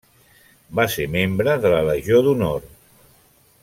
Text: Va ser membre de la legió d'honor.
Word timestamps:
Va 0.79 0.85
ser 0.93 1.05
membre 1.17 1.53
de 1.67 1.73
la 1.77 1.85
legió 1.91 2.25
d'honor. 2.29 2.69